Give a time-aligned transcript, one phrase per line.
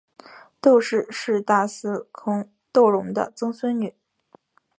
[0.59, 3.93] 窦氏是大司空窦融的曾孙女。